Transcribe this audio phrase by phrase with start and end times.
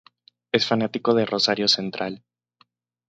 [0.51, 2.23] Es fanático de Rosario Central.